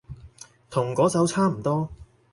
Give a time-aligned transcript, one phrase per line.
[0.71, 1.87] 同嗰首差唔多